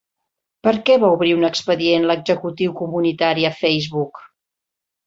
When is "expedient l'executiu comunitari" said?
1.51-3.49